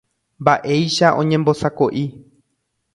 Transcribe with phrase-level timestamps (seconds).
[0.45, 2.05] Mba'éicha oñembosako'i.